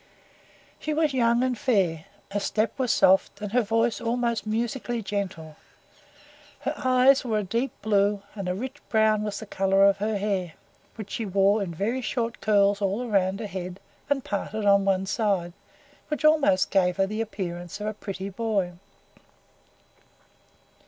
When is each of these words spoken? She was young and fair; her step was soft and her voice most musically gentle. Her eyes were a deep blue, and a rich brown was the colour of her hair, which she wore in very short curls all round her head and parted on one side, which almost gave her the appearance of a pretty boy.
She 0.79 0.95
was 0.95 1.13
young 1.13 1.43
and 1.43 1.55
fair; 1.55 2.05
her 2.31 2.39
step 2.39 2.79
was 2.79 2.91
soft 2.91 3.39
and 3.39 3.51
her 3.51 3.61
voice 3.61 4.01
most 4.01 4.47
musically 4.47 5.03
gentle. 5.03 5.57
Her 6.61 6.73
eyes 6.75 7.23
were 7.23 7.37
a 7.37 7.43
deep 7.43 7.71
blue, 7.83 8.23
and 8.33 8.49
a 8.49 8.55
rich 8.55 8.77
brown 8.89 9.21
was 9.21 9.39
the 9.39 9.45
colour 9.45 9.85
of 9.85 9.97
her 9.97 10.17
hair, 10.17 10.53
which 10.95 11.11
she 11.11 11.25
wore 11.27 11.61
in 11.61 11.71
very 11.71 12.01
short 12.01 12.41
curls 12.41 12.81
all 12.81 13.07
round 13.07 13.41
her 13.41 13.45
head 13.45 13.79
and 14.09 14.23
parted 14.25 14.65
on 14.65 14.85
one 14.85 15.05
side, 15.05 15.53
which 16.07 16.25
almost 16.25 16.71
gave 16.71 16.97
her 16.97 17.05
the 17.05 17.21
appearance 17.21 17.79
of 17.79 17.85
a 17.85 17.93
pretty 17.93 18.29
boy. 18.29 18.71